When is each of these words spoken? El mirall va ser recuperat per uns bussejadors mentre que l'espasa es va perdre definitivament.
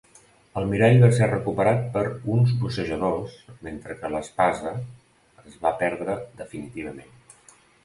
El 0.59 0.63
mirall 0.69 0.95
va 1.01 1.09
ser 1.17 1.27
recuperat 1.31 1.83
per 1.97 2.01
uns 2.37 2.55
bussejadors 2.63 3.37
mentre 3.69 3.99
que 4.01 4.11
l'espasa 4.15 4.75
es 5.45 5.63
va 5.69 5.77
perdre 5.85 6.19
definitivament. 6.43 7.17